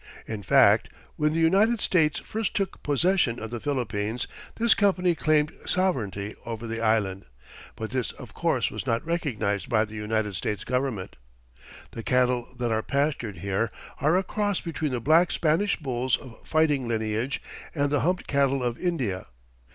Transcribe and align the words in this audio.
In 0.25 0.41
fact, 0.41 0.89
when 1.15 1.31
the 1.31 1.37
United 1.37 1.79
States 1.79 2.19
first 2.21 2.55
took 2.55 2.81
possession 2.81 3.39
of 3.39 3.51
the 3.51 3.59
Philippines, 3.59 4.25
this 4.55 4.73
company 4.73 5.13
claimed 5.13 5.51
sovereignty 5.63 6.33
over 6.43 6.65
the 6.65 6.81
island, 6.81 7.25
but 7.75 7.91
this, 7.91 8.11
of 8.13 8.33
course, 8.33 8.71
was 8.71 8.87
not 8.87 9.05
recognized 9.05 9.69
by 9.69 9.85
the 9.85 9.93
United 9.93 10.35
States 10.35 10.63
Government. 10.63 11.17
The 11.91 12.01
cattle 12.01 12.47
that 12.57 12.71
are 12.71 12.81
pastured 12.81 13.37
here 13.37 13.69
are 13.99 14.17
a 14.17 14.23
cross 14.23 14.59
between 14.59 14.91
the 14.91 14.99
black 14.99 15.29
Spanish 15.31 15.77
bulls 15.77 16.17
of 16.17 16.39
fighting 16.47 16.87
lineage 16.87 17.39
and 17.75 17.91
the 17.91 17.99
humped 18.01 18.25
cattle 18.25 18.63
of 18.63 18.79
India. 18.79 19.27